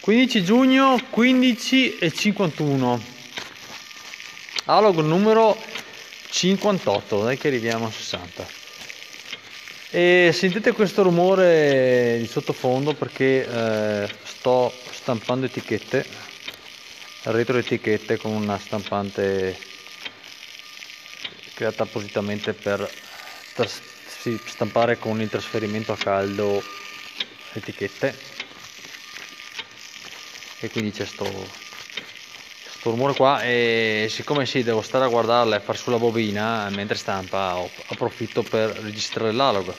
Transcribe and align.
15 0.00 0.42
giugno 0.42 0.98
15 1.10 1.98
e 1.98 2.10
51 2.10 3.02
alog 4.64 5.00
numero 5.00 5.56
58 6.30 7.22
dai 7.22 7.36
che 7.36 7.48
arriviamo 7.48 7.86
a 7.86 7.90
60 7.90 8.46
e 9.90 10.30
sentite 10.32 10.72
questo 10.72 11.02
rumore 11.02 12.16
di 12.18 12.26
sottofondo 12.26 12.94
perché 12.94 13.46
eh, 13.46 14.08
sto 14.22 14.72
stampando 14.90 15.46
etichette 15.46 16.06
retro 17.24 17.58
etichette 17.58 18.16
con 18.16 18.32
una 18.32 18.58
stampante 18.58 19.54
creata 21.52 21.82
appositamente 21.82 22.54
per, 22.54 22.90
stampare 24.46 24.98
con 24.98 25.20
il 25.20 25.28
trasferimento 25.28 25.92
a 25.92 25.96
caldo 25.98 26.62
etichette 27.52 28.39
e 30.60 30.70
quindi 30.70 30.92
c'è 30.92 31.06
sto, 31.06 31.24
sto 31.24 32.90
rumore 32.90 33.14
qua 33.14 33.42
e 33.42 34.06
siccome 34.10 34.44
sì 34.44 34.62
devo 34.62 34.82
stare 34.82 35.04
a 35.04 35.08
guardarla 35.08 35.56
e 35.56 35.60
far 35.60 35.76
sulla 35.76 35.98
bobina 35.98 36.68
mentre 36.70 36.96
stampa 36.96 37.56
approfitto 37.88 38.42
per 38.42 38.70
registrare 38.82 39.32
l'alog. 39.32 39.72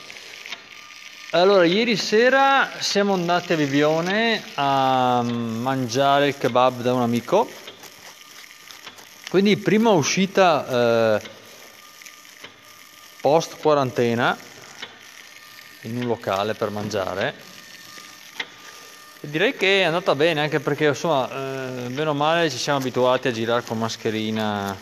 Allora 1.34 1.66
ieri 1.66 1.96
sera 1.96 2.72
siamo 2.80 3.14
andati 3.14 3.54
a 3.54 3.56
Vivione 3.56 4.44
a 4.56 5.22
mangiare 5.22 6.28
il 6.28 6.38
kebab 6.38 6.82
da 6.82 6.94
un 6.94 7.02
amico. 7.02 7.50
Quindi 9.30 9.56
prima 9.56 9.92
uscita 9.92 11.16
eh, 11.16 11.22
post 13.22 13.56
quarantena 13.62 14.38
in 15.84 15.96
un 15.96 16.08
locale 16.08 16.54
per 16.54 16.70
mangiare 16.70 17.34
Direi 19.24 19.56
che 19.56 19.82
è 19.82 19.84
andata 19.84 20.16
bene 20.16 20.42
anche 20.42 20.60
perché 20.60 20.88
insomma, 20.88 21.30
eh, 21.30 22.14
male 22.14 22.50
ci 22.50 22.58
siamo 22.58 22.80
abituati 22.80 23.28
a 23.28 23.32
girare 23.32 23.62
con 23.64 23.78
mascherina, 23.78 24.76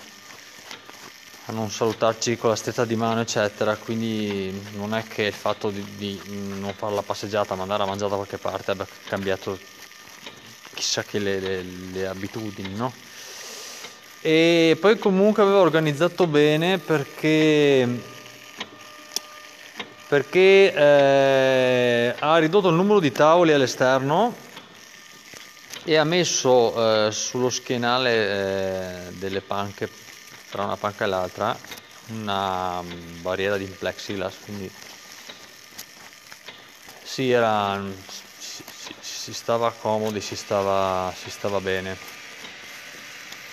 a 1.46 1.52
non 1.52 1.70
salutarci 1.70 2.38
con 2.38 2.50
la 2.50 2.56
stessa 2.56 2.86
di 2.86 2.96
mano 2.96 3.20
eccetera, 3.20 3.76
quindi 3.76 4.50
non 4.76 4.96
è 4.96 5.04
che 5.04 5.24
il 5.24 5.34
fatto 5.34 5.70
di, 5.70 5.86
di 5.98 6.22
non 6.58 6.74
fare 6.74 6.96
la 6.96 7.02
passeggiata 7.02 7.54
ma 7.56 7.64
andare 7.64 7.84
a 7.84 7.86
mangiare 7.86 8.12
da 8.12 8.16
qualche 8.16 8.38
parte 8.38 8.72
abbia 8.72 8.88
cambiato 9.10 9.60
chissà 10.74 11.04
che 11.04 11.20
le, 11.20 11.40
le, 11.42 11.62
le 11.92 12.08
abitudini, 12.08 12.74
no? 12.76 12.94
E 14.22 14.78
poi 14.80 14.98
comunque 14.98 15.44
avevo 15.44 15.60
organizzato 15.60 16.28
bene 16.28 16.78
perché 16.78 18.18
perché 20.10 20.74
eh, 20.74 22.09
ha 22.20 22.38
ridotto 22.38 22.70
il 22.70 22.76
numero 22.76 23.00
di 23.00 23.12
tavoli 23.12 23.54
all'esterno 23.54 24.36
e 25.84 25.96
ha 25.96 26.04
messo 26.04 27.08
eh, 27.08 27.12
sullo 27.12 27.50
schienale 27.50 29.08
eh, 29.08 29.12
delle 29.12 29.42
panche 29.42 29.90
tra 30.50 30.64
una 30.64 30.76
panca 30.76 31.06
e 31.06 31.08
l'altra 31.08 31.58
una 32.08 32.84
barriera 33.22 33.56
di 33.56 33.66
plexiglass 33.66 34.36
quindi 34.44 34.72
era, 37.28 37.82
si, 38.38 38.64
si, 38.80 38.94
si 39.00 39.34
stava 39.34 39.72
comodi 39.72 40.22
si 40.22 40.38
stava, 40.38 41.14
si 41.22 41.30
stava 41.30 41.60
bene. 41.60 41.98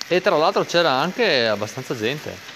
E 0.07 0.21
tra 0.21 0.37
l'altro 0.37 0.65
c'era 0.65 0.93
anche 0.93 1.49
abbastanza 1.49 1.97
gente. 1.97 2.55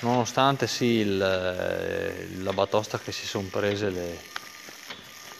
Nonostante 0.00 0.66
sì 0.66 0.98
il, 0.98 1.22
eh, 1.22 2.28
la 2.42 2.52
batosta 2.52 2.98
che 2.98 3.10
si 3.10 3.26
sono 3.26 3.48
prese 3.50 3.88
le, 3.88 4.18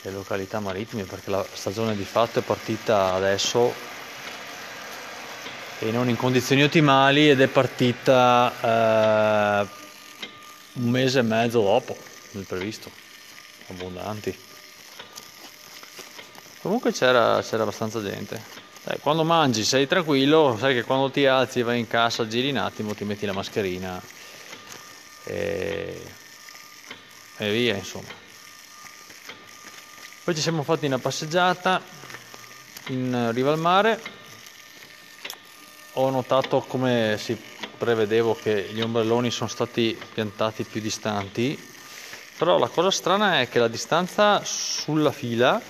le 0.02 0.10
località 0.10 0.58
marittime 0.58 1.04
perché 1.04 1.30
la 1.30 1.44
stagione 1.52 1.94
di 1.96 2.04
fatto 2.04 2.40
è 2.40 2.42
partita 2.42 3.12
adesso 3.12 3.72
e 5.78 5.90
non 5.90 6.08
in 6.08 6.16
condizioni 6.16 6.62
ottimali 6.62 7.30
ed 7.30 7.40
è 7.40 7.46
partita 7.46 8.52
eh, 9.62 9.68
un 10.74 10.88
mese 10.90 11.20
e 11.20 11.22
mezzo 11.22 11.60
dopo 11.62 11.96
del 12.30 12.44
previsto 12.44 12.90
abbondanti. 13.68 14.36
Comunque 16.60 16.92
c'era, 16.92 17.42
c'era 17.42 17.62
abbastanza 17.62 18.00
gente. 18.02 18.40
Eh, 18.84 18.98
quando 18.98 19.24
mangi 19.24 19.64
sei 19.64 19.86
tranquillo 19.86 20.56
sai 20.58 20.74
che 20.74 20.82
quando 20.82 21.10
ti 21.10 21.26
alzi 21.26 21.62
vai 21.62 21.78
in 21.78 21.86
cassa 21.86 22.26
giri 22.26 22.50
un 22.50 22.56
attimo 22.56 22.94
ti 22.94 23.04
metti 23.04 23.26
la 23.26 23.32
mascherina 23.32 24.02
e, 25.24 26.00
e 27.36 27.50
via 27.52 27.76
insomma 27.76 28.08
poi 30.24 30.36
ci 30.36 30.40
siamo 30.40 30.62
fatti 30.62 30.86
una 30.86 30.98
passeggiata 30.98 31.82
in 32.88 33.30
riva 33.32 33.50
al 33.50 33.58
mare. 33.58 34.00
Ho 35.94 36.10
notato 36.10 36.60
come 36.60 37.16
si 37.18 37.36
prevedevo 37.76 38.38
che 38.40 38.70
gli 38.72 38.80
ombrelloni 38.80 39.32
sono 39.32 39.48
stati 39.48 39.98
piantati 40.14 40.62
più 40.62 40.80
distanti. 40.80 41.70
Però 42.38 42.56
la 42.56 42.68
cosa 42.68 42.92
strana 42.92 43.40
è 43.40 43.48
che 43.48 43.58
la 43.58 43.66
distanza 43.66 44.44
sulla 44.44 45.10
fila 45.10 45.60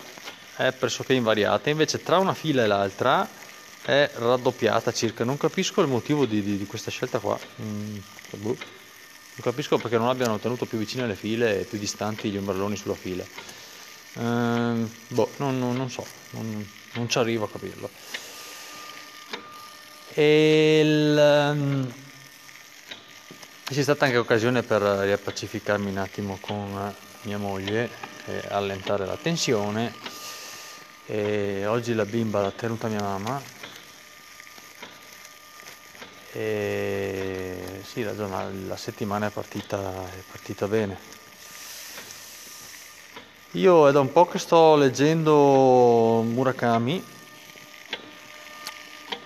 è 0.56 0.70
pressoché 0.72 1.14
invariata. 1.14 1.70
Invece 1.70 2.02
tra 2.02 2.18
una 2.18 2.34
fila 2.34 2.62
e 2.62 2.66
l'altra 2.66 3.26
è 3.80 4.10
raddoppiata 4.12 4.92
circa. 4.92 5.24
Non 5.24 5.38
capisco 5.38 5.80
il 5.80 5.88
motivo 5.88 6.26
di, 6.26 6.42
di, 6.42 6.58
di 6.58 6.66
questa 6.66 6.90
scelta 6.90 7.20
qua. 7.20 7.38
Mm, 7.62 7.96
boh. 8.32 8.56
Non 9.34 9.40
capisco 9.40 9.78
perché 9.78 9.96
non 9.96 10.08
abbiano 10.08 10.38
tenuto 10.38 10.66
più 10.66 10.76
vicine 10.76 11.06
le 11.06 11.14
file 11.14 11.60
e 11.60 11.64
più 11.64 11.78
distanti 11.78 12.28
gli 12.28 12.36
ombrelloni 12.36 12.76
sulla 12.76 12.94
fila. 12.94 13.24
Ehm, 14.14 14.90
boh, 15.08 15.30
non, 15.36 15.58
non, 15.58 15.76
non 15.76 15.90
so, 15.90 16.04
non, 16.30 16.68
non, 16.94 17.08
ci 17.08 17.18
arrivo 17.18 17.44
a 17.44 17.50
capirlo. 17.50 17.90
E 20.14 20.80
il, 20.84 21.52
um, 21.54 21.92
c'è 23.64 23.82
stata 23.82 24.04
anche 24.04 24.18
occasione 24.18 24.62
per 24.62 24.82
riappacificarmi 24.82 25.90
un 25.90 25.98
attimo 25.98 26.38
con 26.40 26.94
mia 27.22 27.38
moglie 27.38 27.90
e 28.26 28.42
allentare 28.48 29.06
la 29.06 29.16
tensione. 29.16 29.94
E 31.06 31.66
oggi 31.66 31.94
la 31.94 32.04
bimba 32.04 32.40
l'ha 32.40 32.52
tenuta 32.52 32.88
mia 32.88 33.00
mamma 33.02 33.42
e 36.34 37.82
sì, 37.84 38.02
la, 38.02 38.12
la 38.66 38.76
settimana 38.76 39.26
è 39.26 39.30
partita, 39.30 40.06
è 40.06 40.22
partita 40.30 40.66
bene. 40.66 41.21
Io 43.56 43.86
è 43.86 43.92
da 43.92 44.00
un 44.00 44.10
po' 44.10 44.26
che 44.26 44.38
sto 44.38 44.76
leggendo 44.76 46.22
Murakami 46.26 47.04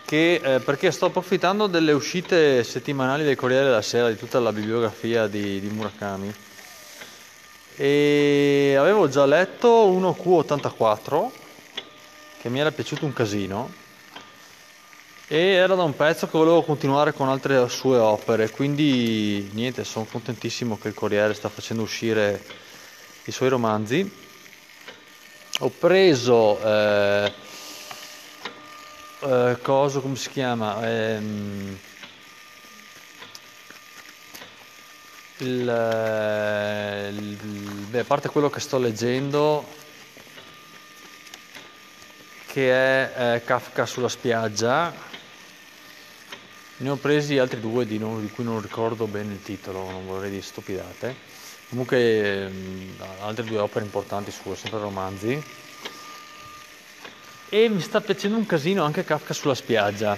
che, 0.05 0.41
eh, 0.43 0.59
perché 0.59 0.91
sto 0.91 1.07
approfittando 1.07 1.69
delle 1.69 1.93
uscite 1.93 2.65
settimanali 2.65 3.23
del 3.23 3.37
Corriere 3.37 3.67
della 3.67 3.83
Sera 3.83 4.09
di 4.09 4.17
tutta 4.17 4.41
la 4.41 4.53
bibliografia 4.53 5.29
di, 5.29 5.61
di 5.61 5.69
Murakami. 5.69 6.35
E 7.77 8.75
avevo 8.77 9.09
già 9.09 9.25
letto 9.27 9.89
1Q84 9.93 11.31
che 12.41 12.49
mi 12.49 12.59
era 12.59 12.73
piaciuto 12.73 13.05
un 13.05 13.13
casino 13.13 13.73
e 15.29 15.39
era 15.39 15.77
da 15.77 15.85
un 15.85 15.95
pezzo 15.95 16.27
che 16.27 16.37
volevo 16.37 16.63
continuare 16.63 17.13
con 17.13 17.29
altre 17.29 17.69
sue 17.69 17.99
opere 17.99 18.51
quindi 18.51 19.51
niente 19.53 19.83
sono 19.83 20.07
contentissimo 20.09 20.79
che 20.79 20.89
il 20.89 20.95
Corriere 20.95 21.35
sta 21.35 21.49
facendo 21.49 21.83
uscire 21.83 22.41
i 23.27 23.33
suoi 23.33 23.49
romanzi 23.49 24.25
ho 25.61 25.69
preso 25.69 26.61
eh, 26.63 27.33
eh, 29.21 29.59
cosa 29.63 30.01
come 30.01 30.17
si 30.17 30.31
chiama 30.31 30.89
ehm, 30.89 31.79
il, 35.39 35.69
eh, 35.69 37.09
il, 37.09 37.37
beh, 37.91 37.99
a 37.99 38.05
parte 38.05 38.29
quello 38.29 38.49
che 38.49 38.61
sto 38.61 38.79
leggendo 38.79 39.67
che 42.47 42.73
è 42.73 43.35
eh, 43.35 43.45
Kafka 43.45 43.87
sulla 43.87 44.09
spiaggia 44.09 44.95
ne 46.79 46.91
ho 46.91 46.97
presi 46.97 47.39
altri 47.39 47.59
due 47.59 47.87
di, 47.87 47.99
non, 47.99 48.21
di, 48.21 48.31
cui 48.31 48.45
non 48.45 48.61
ricordo 48.61 49.07
bene 49.07 49.33
il 49.33 49.43
titolo, 49.43 49.91
non 49.91 50.07
vorrei 50.07 50.29
dire 50.29 50.43
stupidate. 50.43 51.15
Comunque 51.69 52.49
mh, 52.49 53.03
altre 53.21 53.45
due 53.45 53.59
opere 53.59 53.85
importanti 53.85 54.31
sue, 54.31 54.57
sempre 54.57 54.79
romanzi. 54.79 55.43
E 57.49 57.69
mi 57.69 57.81
sta 57.81 58.01
piacendo 58.01 58.37
un 58.37 58.47
casino 58.47 58.85
anche 58.85 59.05
Kafka 59.05 59.35
sulla 59.35 59.55
spiaggia. 59.55 60.17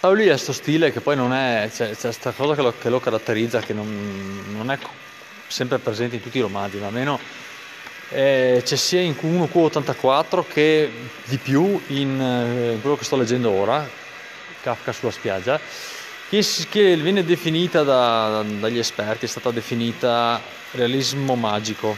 Allora, 0.00 0.18
lui 0.18 0.28
ha 0.28 0.32
questo 0.32 0.52
stile 0.52 0.92
che 0.92 1.00
poi 1.00 1.14
non 1.14 1.32
è, 1.32 1.68
c'è, 1.72 1.90
c'è 1.90 2.00
questa 2.00 2.30
cosa 2.30 2.54
che 2.54 2.62
lo, 2.62 2.72
che 2.78 2.88
lo, 2.88 3.00
caratterizza, 3.00 3.60
che 3.60 3.74
non, 3.74 4.44
non, 4.56 4.70
è 4.70 4.78
sempre 5.46 5.78
presente 5.78 6.16
in 6.16 6.22
tutti 6.22 6.38
i 6.38 6.40
romanzi, 6.40 6.78
ma 6.78 6.86
almeno 6.86 7.18
eh, 8.08 8.62
c'è 8.64 8.76
sia 8.76 9.00
in 9.00 9.14
1Q84 9.20 10.44
che 10.48 10.90
di 11.24 11.36
più 11.36 11.80
in, 11.88 12.18
eh, 12.18 12.72
in 12.72 12.80
quello 12.80 12.96
che 12.96 13.04
sto 13.04 13.16
leggendo 13.16 13.50
ora, 13.50 13.86
Kafka 14.62 14.92
sulla 14.92 15.10
spiaggia, 15.12 15.60
che, 16.30 16.46
che 16.68 16.96
viene 16.96 17.24
definita 17.24 17.82
da, 17.82 18.44
dagli 18.44 18.78
esperti, 18.78 19.24
è 19.24 19.28
stata 19.28 19.50
definita 19.50 20.40
realismo 20.70 21.34
magico. 21.34 21.96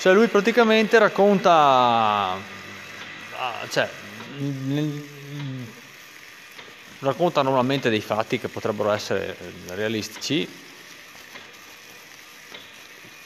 Cioè 0.00 0.12
lui 0.12 0.26
praticamente 0.26 0.98
racconta, 0.98 1.52
ah, 2.32 3.66
cioè, 3.70 3.88
racconta 6.98 7.42
normalmente 7.42 7.88
dei 7.88 8.00
fatti 8.00 8.40
che 8.40 8.48
potrebbero 8.48 8.90
essere 8.90 9.36
realistici, 9.68 10.48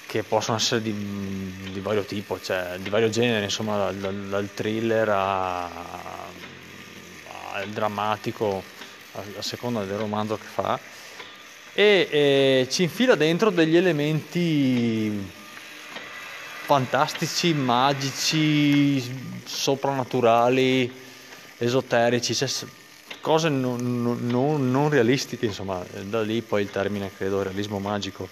che 0.06 0.22
possono 0.22 0.58
essere 0.58 0.82
di, 0.82 0.92
di 1.72 1.80
vario 1.80 2.04
tipo, 2.04 2.38
cioè 2.38 2.76
di 2.78 2.90
vario 2.90 3.08
genere, 3.08 3.44
insomma 3.44 3.90
dal, 3.90 4.14
dal, 4.28 4.48
thriller 4.52 5.08
al 5.08 6.59
drammatico, 7.68 8.62
a, 9.12 9.42
seconda 9.42 9.84
del 9.84 9.98
romanzo 9.98 10.36
che 10.36 10.46
fa, 10.46 10.78
e, 11.72 12.08
e 12.10 12.68
ci 12.70 12.82
infila 12.82 13.14
dentro 13.14 13.50
degli 13.50 13.76
elementi 13.76 15.38
fantastici, 16.64 17.52
magici, 17.52 19.02
soprannaturali, 19.44 20.92
esoterici, 21.58 22.34
cioè 22.34 22.48
cose 23.20 23.48
non, 23.48 24.02
non, 24.02 24.70
non, 24.70 24.88
realistiche, 24.88 25.46
insomma, 25.46 25.84
da 26.04 26.22
lì 26.22 26.42
poi 26.42 26.62
il 26.62 26.70
termine 26.70 27.10
credo 27.14 27.42
realismo 27.42 27.78
magico. 27.78 28.28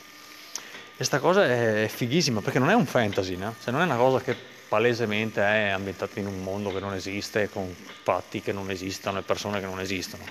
E 0.97 1.05
sta 1.05 1.19
cosa 1.19 1.45
è 1.45 1.89
fighissima 1.93 2.41
perché 2.41 2.59
non 2.59 2.71
è 2.71 2.75
un 2.75 2.87
fantasy, 2.87 3.37
no? 3.37 3.55
cioè 3.63 3.73
non 3.73 3.83
è 3.83 3.85
una 3.85 3.97
cosa 3.97 4.21
che 4.21 4.37
palesemente 4.69 5.41
è 5.41 5.69
ambientata 5.69 6.21
in 6.21 6.27
un 6.27 6.43
mondo 6.43 6.73
che 6.73 6.81
non 6.81 6.95
esiste, 6.95 7.49
con 7.49 7.75
fatti 8.03 8.41
che 8.41 8.53
non 8.53 8.71
esistono 8.71 9.19
e 9.19 9.23
persone 9.23 9.61
che 9.61 9.67
non 9.67 9.81
esistono. 9.81 10.25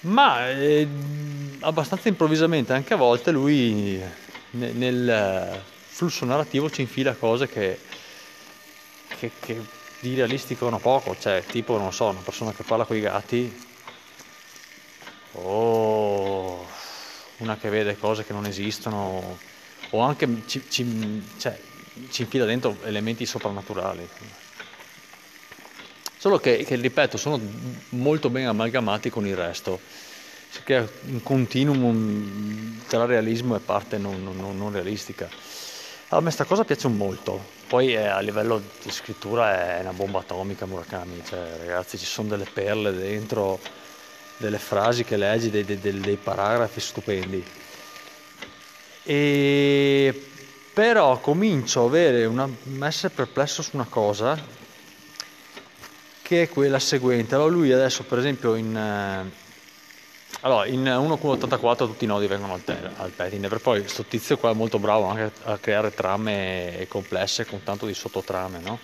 Ma 0.00 0.48
eh, 0.48 0.88
abbastanza 1.60 2.08
improvvisamente, 2.08 2.72
anche 2.72 2.94
a 2.94 2.96
volte, 2.96 3.30
lui 3.30 4.00
nel, 4.52 4.74
nel 4.74 5.62
flusso 5.86 6.24
narrativo 6.24 6.70
ci 6.70 6.80
infila 6.80 7.12
cose 7.14 7.46
che, 7.46 7.78
che, 9.18 9.30
che 9.38 9.60
di 10.00 10.14
realistico 10.14 10.66
hanno 10.66 10.78
poco, 10.78 11.14
cioè 11.18 11.44
tipo, 11.46 11.76
non 11.76 11.92
so, 11.92 12.06
una 12.06 12.20
persona 12.20 12.52
che 12.52 12.62
parla 12.62 12.84
con 12.84 12.96
i 12.96 13.00
gatti 13.00 13.68
o 15.32 16.66
una 17.36 17.56
che 17.56 17.68
vede 17.68 17.98
cose 17.98 18.24
che 18.24 18.32
non 18.32 18.46
esistono 18.46 19.38
o 19.90 20.00
anche 20.00 20.42
ci, 20.46 20.64
ci, 20.68 21.22
cioè, 21.38 21.58
ci 22.10 22.22
infila 22.22 22.44
dentro 22.44 22.76
elementi 22.84 23.26
soprannaturali. 23.26 24.08
Solo 26.16 26.38
che, 26.38 26.64
che, 26.64 26.76
ripeto, 26.76 27.16
sono 27.16 27.40
molto 27.90 28.28
ben 28.28 28.46
amalgamati 28.46 29.08
con 29.08 29.26
il 29.26 29.36
resto. 29.36 29.80
Si 30.50 30.62
crea 30.62 30.86
un 31.06 31.22
continuum 31.22 32.82
tra 32.86 33.04
realismo 33.06 33.56
e 33.56 33.60
parte 33.60 33.96
non, 33.96 34.22
non, 34.22 34.56
non 34.56 34.72
realistica. 34.72 35.28
A 36.12 36.16
me 36.16 36.22
questa 36.22 36.44
cosa 36.44 36.64
piace 36.64 36.88
molto, 36.88 37.40
poi 37.68 37.94
eh, 37.94 38.04
a 38.04 38.18
livello 38.18 38.60
di 38.82 38.90
scrittura 38.90 39.76
è 39.76 39.80
una 39.80 39.92
bomba 39.92 40.18
atomica 40.18 40.66
Murakami, 40.66 41.22
cioè 41.24 41.56
ragazzi 41.58 41.96
ci 41.96 42.04
sono 42.04 42.28
delle 42.28 42.46
perle 42.52 42.92
dentro, 42.92 43.60
delle 44.36 44.58
frasi 44.58 45.04
che 45.04 45.16
leggi, 45.16 45.50
dei, 45.50 45.64
dei, 45.64 45.78
dei 45.78 46.16
paragrafi 46.16 46.80
stupendi. 46.80 47.44
E 49.04 50.29
però 50.72 51.18
comincio 51.18 51.82
a 51.82 51.86
avere 51.86 52.24
una, 52.24 52.48
essere 52.82 53.12
perplesso 53.12 53.62
su 53.62 53.70
una 53.74 53.86
cosa 53.88 54.38
che 56.22 56.42
è 56.42 56.48
quella 56.48 56.78
seguente. 56.78 57.34
Allora 57.34 57.50
lui 57.50 57.72
adesso 57.72 58.04
per 58.04 58.18
esempio 58.18 58.54
in, 58.54 58.76
eh, 58.76 59.30
allora, 60.42 60.66
in 60.66 60.84
1.84 60.84 61.76
tutti 61.76 62.04
i 62.04 62.06
nodi 62.06 62.26
vengono 62.26 62.54
al, 62.54 62.64
te- 62.64 62.78
al 62.96 63.10
petting, 63.10 63.46
per 63.48 63.60
poi 63.60 63.80
questo 63.80 64.04
tizio 64.04 64.38
qua 64.38 64.50
è 64.50 64.54
molto 64.54 64.78
bravo 64.78 65.06
anche 65.06 65.32
a 65.42 65.58
creare 65.58 65.92
trame 65.92 66.86
complesse 66.88 67.44
con 67.44 67.62
tanto 67.62 67.84
di 67.84 67.92
sottotrame, 67.92 68.58
no? 68.60 68.78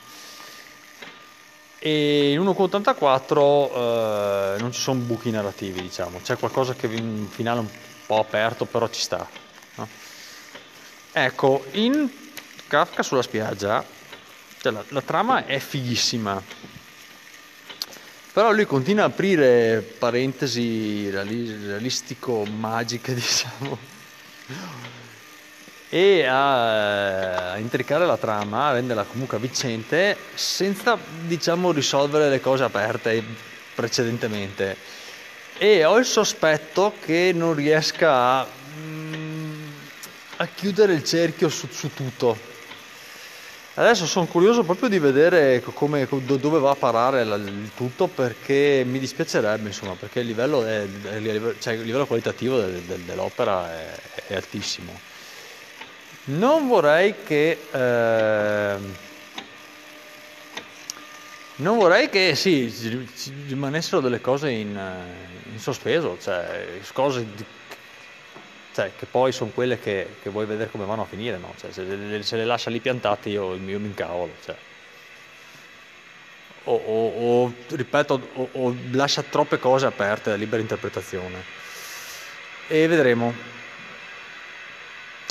E 1.79 2.32
in 2.32 2.41
1.84 2.41 4.56
eh, 4.56 4.59
non 4.59 4.73
ci 4.73 4.81
sono 4.81 5.00
buchi 5.00 5.31
narrativi, 5.31 5.82
diciamo, 5.82 6.21
c'è 6.23 6.37
qualcosa 6.37 6.75
che 6.75 6.89
in 6.89 7.29
finale 7.31 7.61
un 7.61 7.69
po' 8.06 8.19
aperto, 8.19 8.65
però 8.65 8.89
ci 8.89 9.00
sta. 9.00 9.27
No? 9.77 9.89
Ecco, 11.19 11.65
in 11.71 12.11
Kafka 12.69 13.03
sulla 13.03 13.23
spiaggia, 13.23 13.83
cioè 14.61 14.71
la, 14.71 14.85
la 14.89 15.01
trama 15.01 15.47
è 15.47 15.59
fighissima, 15.59 16.43
però 18.35 18.53
lui 18.53 18.67
continua 18.67 19.05
a 19.05 19.07
aprire 19.07 19.81
parentesi 19.81 21.09
realistico-magiche, 21.09 23.15
diciamo, 23.17 23.79
e 25.89 26.27
a, 26.27 27.53
a 27.53 27.57
intricare 27.57 28.05
la 28.05 28.19
trama, 28.19 28.67
a 28.67 28.73
renderla 28.73 29.05
comunque 29.05 29.39
avvincente, 29.39 30.19
senza, 30.35 30.99
diciamo, 31.21 31.73
risolvere 31.73 32.29
le 32.29 32.43
cose 32.43 32.65
aperte 32.65 33.25
precedentemente. 33.75 34.77
E 35.57 35.83
ho 35.83 35.97
il 35.97 36.05
sospetto 36.05 36.93
che 37.03 37.33
non 37.35 37.55
riesca 37.55 38.13
a, 38.13 38.47
a 40.37 40.47
chiudere 40.47 40.94
il 40.94 41.05
cerchio 41.05 41.49
su, 41.49 41.67
su 41.71 41.93
tutto 41.93 42.55
Adesso 43.79 44.06
sono 44.06 44.25
curioso 44.25 44.62
proprio 44.62 44.88
di 44.88 44.99
vedere 44.99 45.62
come, 45.62 46.09
dove 46.09 46.59
va 46.59 46.71
a 46.71 46.77
parare 46.77 47.21
il 47.21 47.71
tutto 47.77 48.06
perché 48.06 48.85
mi 48.87 48.99
dispiacerebbe, 48.99 49.67
insomma, 49.67 49.93
perché 49.93 50.21
il 50.21 50.27
livello, 50.27 50.65
è, 50.65 50.87
cioè 51.59 51.75
il 51.75 51.83
livello 51.83 52.06
qualitativo 52.06 52.59
dell'opera 52.59 53.71
è, 53.71 54.00
è, 54.29 54.35
altissimo. 54.35 54.99
Non 56.25 56.69
vorrei 56.69 57.17
che... 57.23 57.59
Eh, 57.71 58.77
non 61.56 61.77
vorrei 61.77 62.09
che 62.09 62.35
sì, 62.35 62.73
rimanessero 63.47 64.00
delle 64.00 64.23
cose 64.23 64.50
in, 64.53 64.81
in 65.53 65.59
sospeso, 65.59 66.17
cioè 66.19 66.81
cose 66.94 67.27
cioè, 68.76 68.93
che 68.94 69.06
poi 69.06 69.32
sono 69.32 69.52
quelle 69.52 69.78
che, 69.78 70.17
che, 70.20 70.28
vuoi 70.28 70.44
vedere 70.44 70.70
come 70.70 70.84
vanno 70.84 71.00
a 71.00 71.06
finire, 71.06 71.38
no? 71.38 71.55
Cioè, 71.56 71.73
se, 71.73 71.82
le, 71.82 72.23
se, 72.23 72.37
le, 72.37 72.44
lascia 72.44 72.69
lì 72.69 72.78
piantate 72.78 73.31
io, 73.31 73.55
io 73.55 73.81
mi 73.81 73.87
incavolo. 73.87 74.34
Cioè. 74.44 74.55
O, 76.64 76.75
o, 76.75 77.44
o, 77.44 77.55
ripeto, 77.69 78.28
o, 78.34 78.49
o, 78.52 78.76
lascia 78.90 79.23
troppe 79.23 79.58
cose 79.58 79.87
aperte 79.87 80.28
da 80.28 80.37
libera 80.37 80.61
interpretazione. 80.61 81.43
E 82.69 82.87
vedremo. 82.87 83.32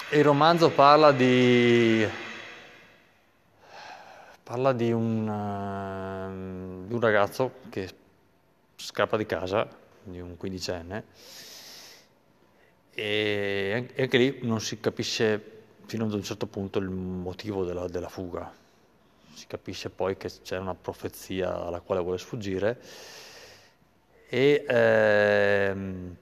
Il 0.09 0.23
romanzo 0.23 0.71
parla 0.71 1.11
di... 1.11 2.07
parla 4.41 4.73
di 4.73 4.91
un, 4.91 5.27
uh, 5.27 6.87
di 6.87 6.93
un 6.95 6.99
ragazzo 6.99 7.59
che 7.69 7.87
scappa 8.75 9.17
di 9.17 9.27
casa, 9.27 9.67
di 10.01 10.19
un 10.19 10.35
quindicenne, 10.35 11.03
e 12.95 13.91
anche 13.97 14.17
lì 14.17 14.39
non 14.43 14.61
si 14.61 14.79
capisce 14.79 15.51
fino 15.85 16.05
ad 16.05 16.13
un 16.13 16.23
certo 16.23 16.47
punto 16.47 16.79
il 16.79 16.89
motivo 16.89 17.65
della, 17.65 17.87
della 17.87 18.07
fuga. 18.07 18.51
Si 19.33 19.47
capisce 19.47 19.89
poi 19.89 20.15
che 20.15 20.31
c'è 20.41 20.57
una 20.57 20.73
profezia 20.73 21.65
alla 21.65 21.81
quale 21.81 22.01
vuole 22.01 22.17
sfuggire 22.17 22.79
e, 24.29 24.65
ehm, 24.65 26.15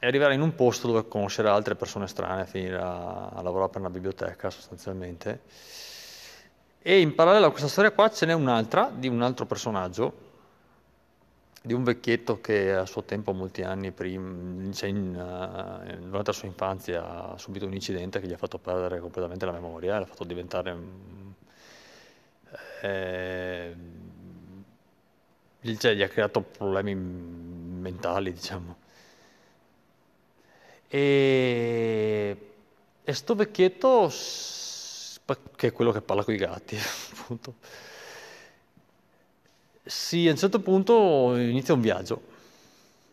arrivare 0.00 0.34
in 0.34 0.40
un 0.40 0.54
posto 0.56 0.88
dove 0.88 1.06
conoscere 1.06 1.48
altre 1.48 1.76
persone 1.76 2.08
strane, 2.08 2.44
finire 2.44 2.78
a, 2.78 3.28
a 3.28 3.40
lavorare 3.40 3.70
per 3.70 3.80
una 3.80 3.90
biblioteca 3.90 4.50
sostanzialmente. 4.50 5.42
E 6.82 7.00
in 7.00 7.14
parallelo 7.14 7.46
a 7.46 7.50
questa 7.50 7.68
storia 7.68 7.92
qua 7.92 8.10
ce 8.10 8.26
n'è 8.26 8.32
un'altra 8.32 8.90
di 8.92 9.06
un 9.06 9.22
altro 9.22 9.46
personaggio 9.46 10.30
di 11.62 11.72
un 11.72 11.84
vecchietto 11.84 12.40
che 12.40 12.74
a 12.74 12.86
suo 12.86 13.04
tempo, 13.04 13.32
molti 13.32 13.62
anni 13.62 13.92
prima, 13.92 14.72
cioè 14.72 14.90
uh, 14.90 14.94
durante 14.94 16.22
la 16.24 16.32
sua 16.32 16.48
infanzia, 16.48 17.32
ha 17.32 17.38
subito 17.38 17.66
un 17.66 17.72
incidente 17.72 18.18
che 18.20 18.26
gli 18.26 18.32
ha 18.32 18.36
fatto 18.36 18.58
perdere 18.58 18.98
completamente 18.98 19.46
la 19.46 19.52
memoria, 19.52 19.98
l'ha 19.98 20.06
fatto 20.06 20.24
diventare... 20.24 20.76
Eh, 22.82 23.74
cioè, 25.78 25.94
gli 25.94 26.02
ha 26.02 26.08
creato 26.08 26.40
problemi 26.40 26.94
mentali, 26.94 28.32
diciamo. 28.32 28.76
E, 30.88 32.36
e 33.04 33.12
sto 33.14 33.34
vecchietto, 33.34 34.10
che 35.56 35.68
è 35.68 35.72
quello 35.72 35.92
che 35.92 36.00
parla 36.02 36.24
con 36.24 36.34
i 36.34 36.36
gatti, 36.36 36.76
appunto, 37.16 37.54
sì, 39.84 40.28
a 40.28 40.30
un 40.30 40.36
certo 40.36 40.60
punto 40.60 41.36
inizia 41.36 41.74
un 41.74 41.80
viaggio. 41.80 42.30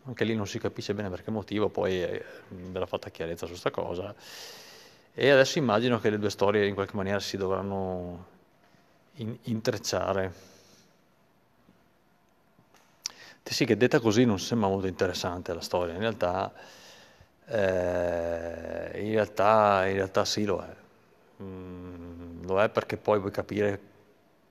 Anche 0.04 0.24
lì 0.24 0.34
non 0.34 0.46
si 0.46 0.58
capisce 0.58 0.94
bene 0.94 1.10
per 1.10 1.22
che 1.22 1.30
motivo, 1.30 1.68
poi 1.68 2.02
eh, 2.02 2.24
verrà 2.48 2.86
fatta 2.86 3.10
chiarezza 3.10 3.44
su 3.46 3.52
questa 3.52 3.70
cosa. 3.70 4.14
E 5.12 5.30
adesso 5.30 5.58
immagino 5.58 6.00
che 6.00 6.10
le 6.10 6.18
due 6.18 6.30
storie 6.30 6.66
in 6.66 6.74
qualche 6.74 6.96
maniera 6.96 7.20
si 7.20 7.36
dovranno 7.36 8.26
in- 9.16 9.36
intrecciare. 9.44 10.48
sì, 13.42 13.64
che 13.64 13.76
detta 13.76 13.98
così 14.00 14.24
non 14.24 14.38
sembra 14.38 14.68
molto 14.68 14.86
interessante 14.86 15.52
la 15.52 15.60
storia, 15.60 15.94
in 15.94 16.00
realtà, 16.00 16.52
eh, 17.46 18.90
in 19.02 19.10
realtà, 19.12 19.86
in 19.86 19.94
realtà 19.94 20.24
sì 20.24 20.44
lo 20.44 20.60
è. 20.62 20.76
mm, 21.42 22.44
lo 22.44 22.60
è 22.62 22.68
perché 22.68 22.96
poi 22.96 23.18
vuoi 23.18 23.32
capire 23.32 23.80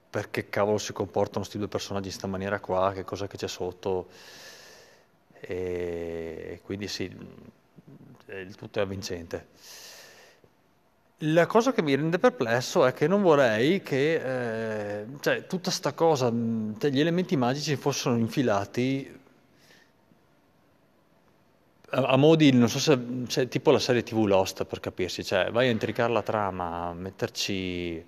perché 0.09 0.49
cavolo 0.49 0.77
si 0.77 0.93
comportano 0.93 1.39
questi 1.39 1.57
due 1.57 1.67
personaggi 1.67 2.05
in 2.05 2.11
questa 2.11 2.27
maniera 2.27 2.59
qua, 2.59 2.91
che 2.93 3.03
cosa 3.03 3.27
che 3.27 3.37
c'è 3.37 3.47
sotto, 3.47 4.07
e 5.39 6.59
quindi 6.63 6.87
sì, 6.87 7.03
il 8.27 8.55
tutto 8.55 8.79
è 8.79 8.81
avvincente. 8.81 9.47
La 11.23 11.45
cosa 11.47 11.73
che 11.73 11.81
mi 11.81 11.95
rende 11.95 12.17
perplesso 12.17 12.85
è 12.85 12.93
che 12.93 13.05
non 13.07 13.21
vorrei 13.21 13.81
che 13.81 15.01
eh, 15.01 15.05
cioè, 15.19 15.45
tutta 15.47 15.69
sta 15.69 15.91
cosa, 15.93 16.31
cioè, 16.79 16.89
gli 16.91 16.99
elementi 16.99 17.35
magici 17.35 17.75
fossero 17.75 18.15
infilati 18.15 19.19
a, 21.91 22.01
a 22.03 22.15
modi, 22.15 22.51
non 22.51 22.69
so 22.69 22.79
se, 22.79 22.97
cioè, 23.27 23.47
tipo 23.47 23.71
la 23.71 23.79
serie 23.79 24.03
TV 24.03 24.25
Lost 24.25 24.63
per 24.65 24.79
capirsi, 24.79 25.23
cioè 25.23 25.51
vai 25.51 25.67
a 25.67 25.71
intricare 25.71 26.11
la 26.13 26.21
trama, 26.21 26.93
metterci 26.93 28.03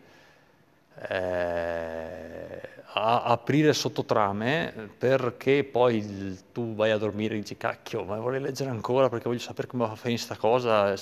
eh, 1.08 2.70
a 2.94 3.24
aprire 3.24 3.72
sottotrame 3.74 4.90
perché 4.98 5.64
poi 5.64 6.38
tu 6.52 6.76
vai 6.76 6.92
a 6.92 6.98
dormire 6.98 7.36
e 7.36 7.40
dici 7.40 7.56
cacchio 7.56 8.04
ma 8.04 8.18
vorrei 8.18 8.42
leggere 8.42 8.70
ancora 8.70 9.08
perché 9.08 9.30
voglio 9.30 9.40
sapere 9.40 9.68
come 9.68 9.86
va 9.86 9.92
a 9.92 9.96
finire 9.96 10.22
questa 10.22 10.36
cosa. 10.36 10.94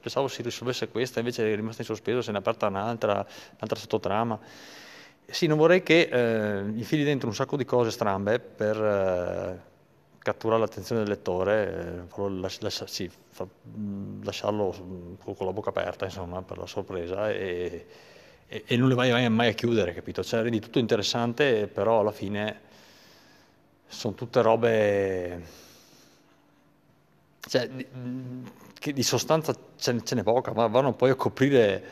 Pensavo 0.00 0.28
si 0.28 0.42
risolvesse 0.42 0.88
questa 0.88 1.18
invece 1.18 1.50
è 1.50 1.54
rimasta 1.54 1.82
in 1.82 1.88
sospeso 1.88 2.22
se 2.22 2.30
ne 2.30 2.38
è 2.38 2.40
aperta 2.40 2.68
un'altra, 2.68 3.14
un'altra 3.14 3.78
sottotrama. 3.78 4.38
Sì 5.28 5.46
non 5.46 5.58
vorrei 5.58 5.82
che 5.82 6.08
eh, 6.10 6.60
infili 6.60 7.04
dentro 7.04 7.28
un 7.28 7.34
sacco 7.34 7.56
di 7.56 7.64
cose 7.64 7.90
strambe 7.90 8.38
per 8.38 8.76
eh, 8.82 9.60
catturare 10.18 10.60
l'attenzione 10.60 11.02
del 11.02 11.10
lettore 11.10 12.06
eh, 12.16 12.30
lasci, 12.30 12.62
lasci, 12.62 12.84
sì, 12.86 13.10
fa, 13.28 13.46
lasciarlo 14.22 14.74
con 15.24 15.46
la 15.46 15.52
bocca 15.52 15.70
aperta 15.70 16.04
insomma 16.04 16.42
per 16.42 16.58
la 16.58 16.66
sorpresa 16.66 17.30
e 17.30 17.86
e, 18.48 18.64
e 18.66 18.76
non 18.76 18.88
le 18.88 18.94
vai 18.94 19.28
mai, 19.28 19.48
a 19.48 19.52
chiudere, 19.52 19.92
capito? 19.94 20.22
Cioè 20.22 20.42
rendi 20.42 20.60
tutto 20.60 20.78
interessante, 20.78 21.66
però 21.66 22.00
alla 22.00 22.12
fine 22.12 22.60
sono 23.86 24.14
tutte 24.14 24.42
robe... 24.42 25.64
Cioè, 27.48 27.68
di, 27.68 27.86
che 28.78 28.92
di 28.92 29.02
sostanza 29.02 29.54
ce, 29.76 30.02
ce 30.04 30.14
n'è 30.14 30.22
poca, 30.22 30.52
ma 30.52 30.66
vanno 30.66 30.92
poi 30.92 31.10
a 31.10 31.14
coprire... 31.14 31.84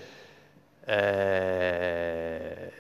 Eh, 0.85 2.73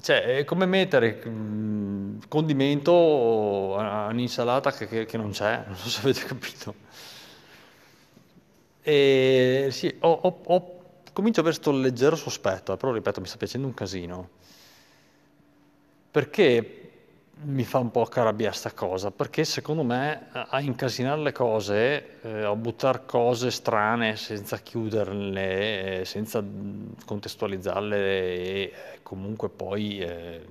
cioè, 0.00 0.38
è 0.38 0.44
come 0.44 0.66
mettere 0.66 1.22
mm, 1.26 2.20
condimento 2.28 3.76
a 3.76 4.06
un'insalata 4.06 4.72
che, 4.72 4.86
che, 4.88 5.04
che 5.04 5.16
non 5.16 5.30
c'è, 5.30 5.62
non 5.66 5.76
so 5.76 5.88
se 5.88 6.00
avete 6.00 6.24
capito. 6.24 6.74
E 8.82 9.68
sì, 9.70 9.94
ho, 10.00 10.10
ho, 10.10 10.40
ho 10.44 10.79
comincio 11.12 11.40
a 11.40 11.42
avere 11.42 11.58
questo 11.58 11.72
leggero 11.72 12.16
sospetto, 12.16 12.76
però 12.76 12.92
ripeto, 12.92 13.20
mi 13.20 13.26
sta 13.26 13.36
piacendo 13.36 13.66
un 13.66 13.74
casino. 13.74 14.28
Perché 16.10 16.80
mi 17.42 17.64
fa 17.64 17.78
un 17.78 17.90
po' 17.90 18.04
carabbiare 18.04 18.54
sta 18.54 18.72
cosa? 18.72 19.10
Perché 19.10 19.44
secondo 19.44 19.82
me 19.82 20.28
a 20.32 20.60
incasinare 20.60 21.20
le 21.20 21.32
cose, 21.32 22.20
eh, 22.20 22.42
a 22.42 22.54
buttare 22.54 23.06
cose 23.06 23.50
strane 23.50 24.16
senza 24.16 24.58
chiuderle, 24.58 26.00
eh, 26.00 26.04
senza 26.04 26.44
contestualizzarle 27.04 27.96
e 27.96 28.72
comunque 29.02 29.48
poi 29.48 30.00
eh, 30.00 30.46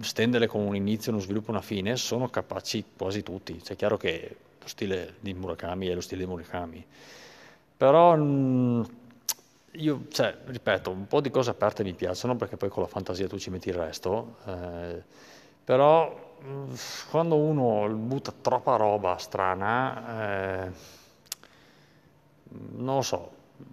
stenderle 0.00 0.46
con 0.46 0.62
un 0.62 0.74
inizio, 0.74 1.12
uno 1.12 1.20
sviluppo 1.20 1.50
una 1.50 1.62
fine, 1.62 1.96
sono 1.96 2.28
capaci 2.28 2.84
quasi 2.96 3.22
tutti. 3.22 3.62
Cioè, 3.62 3.74
è 3.74 3.76
chiaro 3.76 3.96
che 3.96 4.36
lo 4.60 4.68
stile 4.68 5.14
di 5.20 5.34
Murakami 5.34 5.86
è 5.86 5.94
lo 5.94 6.00
stile 6.00 6.24
di 6.24 6.30
Murakami 6.30 6.86
però 7.80 8.14
mm, 8.14 8.82
io, 9.72 10.02
cioè, 10.10 10.36
ripeto, 10.44 10.90
un 10.90 11.06
po' 11.06 11.22
di 11.22 11.30
cose 11.30 11.48
aperte 11.48 11.82
mi 11.82 11.94
piacciono 11.94 12.36
perché 12.36 12.58
poi 12.58 12.68
con 12.68 12.82
la 12.82 12.88
fantasia 12.90 13.26
tu 13.26 13.38
ci 13.38 13.48
metti 13.48 13.70
il 13.70 13.74
resto, 13.74 14.36
eh, 14.44 15.02
però 15.64 16.36
mm, 16.44 16.74
quando 17.10 17.36
uno 17.36 17.88
butta 17.94 18.34
troppa 18.38 18.76
roba 18.76 19.16
strana, 19.16 20.66
eh, 20.66 20.70
non 22.72 22.96
lo 22.96 23.02
so, 23.02 23.30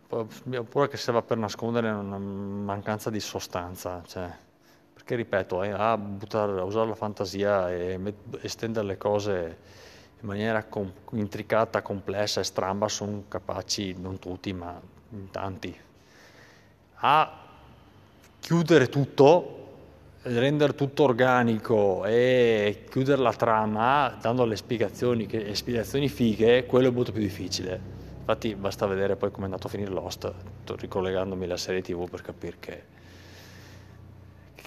oppure 0.07 0.87
che 0.87 0.95
serva 0.95 1.21
per 1.21 1.35
nascondere 1.35 1.89
una 1.89 2.17
mancanza 2.17 3.09
di 3.09 3.19
sostanza, 3.19 4.01
cioè, 4.07 4.31
perché 4.93 5.15
ripeto, 5.15 5.63
eh, 5.63 5.71
a, 5.71 5.97
buttare, 5.97 6.57
a 6.61 6.63
usare 6.63 6.87
la 6.87 6.95
fantasia 6.95 7.69
e 7.73 7.99
estendere 8.39 8.87
le 8.87 8.97
cose 8.97 9.57
in 10.19 10.27
maniera 10.27 10.63
com- 10.63 10.91
intricata, 11.11 11.81
complessa 11.81 12.39
e 12.39 12.43
stramba 12.43 12.87
sono 12.87 13.23
capaci, 13.27 13.95
non 13.99 14.19
tutti, 14.19 14.51
ma 14.53 14.79
in 15.11 15.29
tanti, 15.29 15.75
a 16.95 17.41
chiudere 18.39 18.89
tutto, 18.89 19.53
rendere 20.23 20.73
tutto 20.73 21.03
organico 21.03 22.05
e 22.05 22.85
chiudere 22.89 23.21
la 23.21 23.33
trama 23.33 24.17
dando 24.19 24.45
le 24.45 24.55
spiegazioni, 24.55 25.25
che, 25.27 25.53
spiegazioni 25.53 26.09
fighe, 26.09 26.65
quello 26.65 26.87
è 26.87 26.91
molto 26.91 27.11
più 27.11 27.21
difficile. 27.21 27.95
Infatti 28.19 28.55
basta 28.55 28.85
vedere 28.87 29.15
poi 29.15 29.31
come 29.31 29.43
è 29.43 29.45
andato 29.45 29.67
a 29.67 29.69
finire 29.69 29.91
Lost, 29.91 30.31
ricollegandomi 30.65 31.45
alla 31.45 31.55
serie 31.57 31.81
tv 31.81 32.09
per 32.09 32.21
capire 32.21 32.57
che 32.59 32.83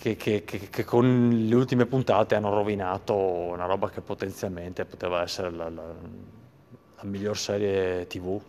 che, 0.00 0.16
che, 0.16 0.44
che, 0.44 0.70
che, 0.70 0.84
con 0.84 1.28
le 1.46 1.54
ultime 1.54 1.84
puntate 1.84 2.34
hanno 2.34 2.54
rovinato 2.54 3.14
una 3.14 3.66
roba 3.66 3.90
che 3.90 4.00
potenzialmente 4.00 4.86
poteva 4.86 5.20
essere 5.20 5.50
la, 5.50 5.68
la, 5.68 5.82
la 6.96 7.04
miglior 7.04 7.36
serie 7.36 8.06
tv 8.06 8.40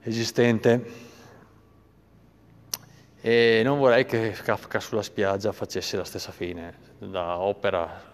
esistente. 0.00 1.12
E 3.20 3.60
non 3.62 3.78
vorrei 3.78 4.06
che 4.06 4.30
Kafka 4.30 4.80
sulla 4.80 5.02
spiaggia 5.02 5.52
facesse 5.52 5.98
la 5.98 6.04
stessa 6.04 6.32
fine. 6.32 6.74
Da 6.98 7.38
opera 7.38 8.12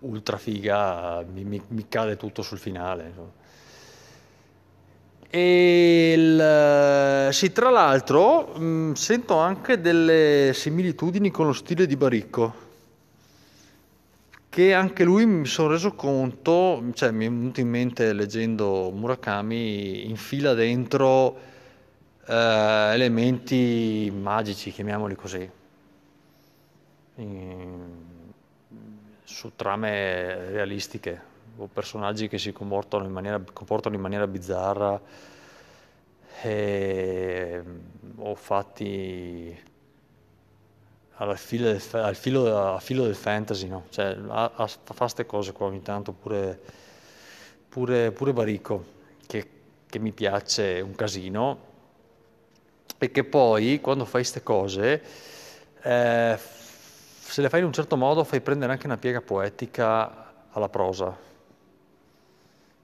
ultra 0.00 0.38
figa 0.38 1.22
mi, 1.22 1.44
mi, 1.44 1.62
mi 1.68 1.86
cade 1.88 2.16
tutto 2.16 2.42
sul 2.42 2.58
finale. 2.58 3.06
Insomma. 3.06 3.39
E 5.32 6.12
il, 6.16 7.32
sì, 7.32 7.52
tra 7.52 7.70
l'altro 7.70 8.48
mh, 8.48 8.64
mm, 8.64 8.92
sento 8.94 9.36
anche 9.36 9.80
delle 9.80 10.50
similitudini 10.52 11.30
con 11.30 11.46
lo 11.46 11.52
stile 11.52 11.86
di 11.86 11.94
Baricco, 11.94 12.54
che 14.48 14.74
anche 14.74 15.04
lui 15.04 15.26
mi 15.26 15.46
sono 15.46 15.68
reso 15.68 15.92
conto, 15.94 16.82
cioè 16.94 17.12
mi 17.12 17.26
è 17.26 17.28
venuto 17.28 17.60
in 17.60 17.68
mente 17.68 18.12
leggendo 18.12 18.90
Murakami, 18.90 20.08
infila 20.08 20.52
dentro 20.54 21.38
eh, 22.26 22.90
elementi 22.92 24.12
magici, 24.12 24.72
chiamiamoli 24.72 25.14
così, 25.14 25.48
in, 27.14 27.84
su 29.22 29.52
trame 29.54 30.50
realistiche 30.50 31.29
o 31.60 31.66
personaggi 31.66 32.26
che 32.26 32.38
si 32.38 32.52
comportano 32.52 33.04
in 33.04 33.12
maniera, 33.12 33.40
comportano 33.52 33.94
in 33.94 34.00
maniera 34.00 34.26
bizzarra 34.26 35.00
e, 36.42 37.62
o 38.16 38.34
fatti 38.34 39.68
al 41.16 41.36
filo 41.36 41.70
del, 41.70 41.82
al 41.92 42.16
filo, 42.16 42.74
al 42.74 42.80
filo 42.80 43.04
del 43.04 43.14
fantasy, 43.14 43.68
no? 43.68 43.84
cioè, 43.90 44.16
a, 44.28 44.52
a, 44.54 44.66
fa 44.66 44.94
queste 44.94 45.26
cose 45.26 45.52
qua 45.52 45.66
ogni 45.66 45.82
tanto, 45.82 46.12
pure, 46.12 46.58
pure, 47.68 48.10
pure 48.10 48.32
Barico, 48.32 48.84
che, 49.26 49.50
che 49.86 49.98
mi 49.98 50.12
piace 50.12 50.80
un 50.80 50.94
casino, 50.94 51.68
e 52.96 53.10
che 53.10 53.24
poi 53.24 53.80
quando 53.82 54.04
fai 54.04 54.22
queste 54.22 54.42
cose, 54.42 55.02
eh, 55.82 56.38
se 56.38 57.42
le 57.42 57.48
fai 57.50 57.60
in 57.60 57.66
un 57.66 57.72
certo 57.74 57.98
modo, 57.98 58.24
fai 58.24 58.40
prendere 58.40 58.72
anche 58.72 58.86
una 58.86 58.96
piega 58.96 59.20
poetica 59.20 60.48
alla 60.52 60.70
prosa 60.70 61.28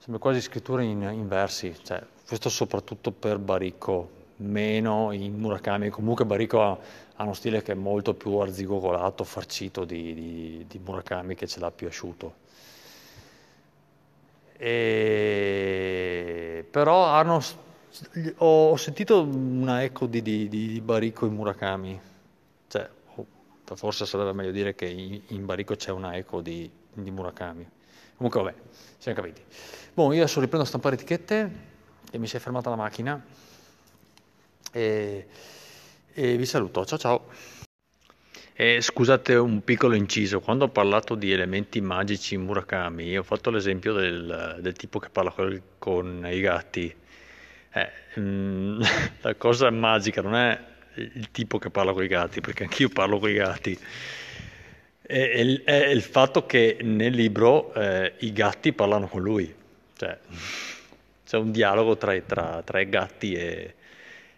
sembra 0.07 0.19
quasi 0.23 0.39
scrittura 0.39 0.81
in, 0.83 1.01
in 1.01 1.27
versi, 1.27 1.75
cioè, 1.83 2.01
questo 2.25 2.47
soprattutto 2.47 3.11
per 3.11 3.39
Baricco, 3.39 4.09
meno 4.37 5.11
in 5.11 5.37
Murakami, 5.37 5.89
comunque 5.89 6.23
Baricco 6.23 6.63
ha, 6.63 6.77
ha, 7.15 7.23
uno 7.23 7.33
stile 7.33 7.61
che 7.61 7.73
è 7.73 7.75
molto 7.75 8.13
più 8.13 8.37
arzigogolato, 8.37 9.25
farcito 9.25 9.83
di, 9.83 10.13
di, 10.13 10.65
di 10.65 10.79
Murakami 10.79 11.35
che 11.35 11.45
ce 11.45 11.59
l'ha 11.59 11.71
più 11.71 11.87
asciutto. 11.87 12.35
E... 14.55 15.85
Però 16.71 17.03
hanno, 17.03 17.41
ho, 18.37 18.77
sentito 18.77 19.23
una 19.23 19.83
eco 19.83 20.05
di, 20.05 20.21
di, 20.21 20.47
di 20.47 20.79
Baricco 20.79 21.25
in 21.25 21.33
Murakami, 21.33 21.99
cioè, 22.69 22.89
forse 23.75 24.05
sarebbe 24.05 24.31
meglio 24.31 24.51
dire 24.51 24.73
che 24.73 24.85
in, 24.85 25.21
in 25.27 25.45
Baricco 25.45 25.75
c'è 25.75 25.91
una 25.91 26.15
eco 26.15 26.39
di, 26.39 26.71
di 26.93 27.11
Murakami. 27.11 27.75
Comunque 28.17 28.41
vabbè, 28.41 28.55
siamo 28.97 29.17
capiti. 29.21 29.41
Boh, 29.93 30.11
io 30.11 30.23
adesso 30.23 30.39
riprendo 30.39 30.65
a 30.65 30.69
stampare 30.69 30.95
etichette 30.95 31.51
e 32.11 32.17
mi 32.17 32.27
si 32.27 32.35
è 32.35 32.39
fermata 32.39 32.69
la 32.69 32.75
macchina. 32.75 33.23
E, 34.71 35.27
e 36.13 36.37
vi 36.37 36.45
saluto, 36.45 36.83
ciao 36.85 36.97
ciao. 36.97 37.25
E 38.53 38.81
scusate 38.81 39.35
un 39.35 39.63
piccolo 39.63 39.93
inciso, 39.93 40.39
quando 40.39 40.65
ho 40.65 40.69
parlato 40.69 41.13
di 41.13 41.31
elementi 41.31 41.79
magici 41.79 42.33
in 42.33 42.41
Murakami 42.41 43.15
ho 43.15 43.21
fatto 43.21 43.51
l'esempio 43.51 43.93
del, 43.93 44.57
del 44.61 44.73
tipo 44.73 44.97
che 44.97 45.09
parla 45.09 45.31
con 45.77 46.27
i 46.27 46.39
gatti, 46.39 46.93
Eh, 47.71 47.91
mm, 48.19 48.81
la 49.21 49.35
cosa 49.35 49.69
magica 49.69 50.23
non 50.23 50.33
è 50.33 50.59
il 50.95 51.29
tipo 51.29 51.59
che 51.59 51.69
parla 51.69 51.93
con 51.93 52.03
i 52.03 52.07
gatti, 52.07 52.41
perché 52.41 52.63
anch'io 52.63 52.89
parlo 52.89 53.19
con 53.19 53.29
i 53.29 53.33
gatti, 53.35 53.77
è, 55.07 55.63
è, 55.63 55.63
è 55.63 55.87
il 55.87 56.01
fatto 56.01 56.45
che 56.45 56.77
nel 56.81 57.13
libro 57.13 57.73
eh, 57.73 58.13
i 58.19 58.33
gatti 58.33 58.73
parlano 58.73 59.07
con 59.07 59.21
lui, 59.21 59.53
cioè 59.95 60.19
c'è 61.25 61.37
un 61.37 61.51
dialogo 61.51 61.95
tra, 61.95 62.19
tra, 62.21 62.61
tra 62.63 62.79
i 62.81 62.89
gatti 62.89 63.33
e, 63.33 63.75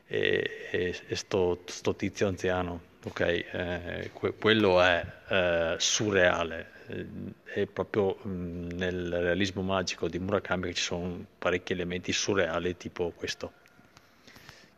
e, 0.06 0.96
e 1.08 1.16
sto, 1.16 1.64
sto, 1.66 1.96
tizio 1.96 2.28
anziano, 2.28 2.82
ok? 3.04 3.20
Eh, 3.20 4.10
que, 4.14 4.34
quello 4.36 4.82
è 4.82 5.04
eh, 5.28 5.76
surreale, 5.80 6.72
eh, 6.88 7.06
è 7.44 7.66
proprio 7.66 8.20
mm, 8.28 8.70
nel 8.74 9.12
realismo 9.12 9.64
magico 9.64 10.08
di 10.08 10.20
Murakami 10.20 10.68
che 10.68 10.74
ci 10.76 10.84
sono 10.84 11.26
parecchi 11.38 11.74
elementi 11.74 12.12
surreali 12.12 12.78
tipo 12.78 13.12
questo. 13.16 13.54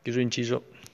Chiuso 0.02 0.20
inciso. 0.20 0.64